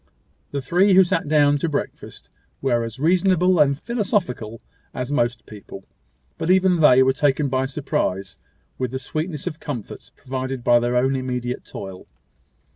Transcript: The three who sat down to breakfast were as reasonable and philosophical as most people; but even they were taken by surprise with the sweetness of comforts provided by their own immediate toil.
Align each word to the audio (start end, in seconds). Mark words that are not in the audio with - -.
The 0.49 0.61
three 0.61 0.93
who 0.95 1.03
sat 1.03 1.27
down 1.27 1.59
to 1.59 1.69
breakfast 1.69 2.31
were 2.59 2.83
as 2.83 2.99
reasonable 2.99 3.59
and 3.59 3.77
philosophical 3.79 4.59
as 4.95 5.11
most 5.11 5.45
people; 5.45 5.85
but 6.39 6.49
even 6.49 6.79
they 6.79 7.03
were 7.03 7.13
taken 7.13 7.49
by 7.49 7.67
surprise 7.67 8.39
with 8.79 8.89
the 8.89 8.97
sweetness 8.97 9.45
of 9.45 9.59
comforts 9.59 10.09
provided 10.09 10.63
by 10.63 10.79
their 10.79 10.97
own 10.97 11.15
immediate 11.15 11.63
toil. 11.65 12.07